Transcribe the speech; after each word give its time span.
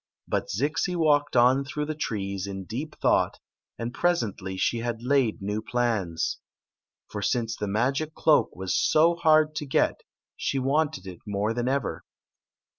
But 0.27 0.49
Zixi 0.49 0.95
walked 0.95 1.35
on 1.35 1.63
through 1.63 1.85
the 1.85 1.93
trees 1.93 2.47
in 2.47 2.63
deep 2.65 2.95
thought, 2.99 3.37
and 3.77 3.93
presendy 3.93 4.57
she 4.57 4.79
had 4.79 5.03
laid 5.03 5.43
new 5.43 5.61
plans. 5.61 6.39
For 7.11 7.21
since 7.21 7.55
the 7.55 7.67
magic 7.67 8.15
cloak 8.15 8.49
was 8.55 8.75
so 8.75 9.13
hard 9.15 9.53
to 9.53 9.65
get 9.67 10.01
she 10.35 10.57
wanted 10.57 11.05
it 11.05 11.19
more 11.27 11.53
than 11.53 11.67
ever. 11.67 12.03